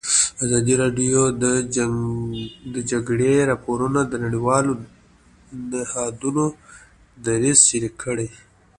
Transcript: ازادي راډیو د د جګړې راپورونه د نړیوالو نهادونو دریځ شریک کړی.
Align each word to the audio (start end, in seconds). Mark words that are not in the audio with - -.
ازادي 0.43 0.73
راډیو 0.83 1.21
د 1.43 1.45
د 2.73 2.75
جګړې 2.91 3.31
راپورونه 3.51 3.99
د 4.05 4.13
نړیوالو 4.25 4.71
نهادونو 5.71 6.45
دریځ 7.25 7.59
شریک 7.69 7.95
کړی. 8.03 8.27